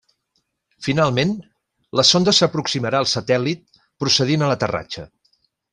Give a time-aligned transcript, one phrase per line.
[0.87, 1.33] Finalment,
[2.01, 3.65] la sonda s'aproximarà al satèl·lit,
[4.05, 5.11] procedint a l'aterratge.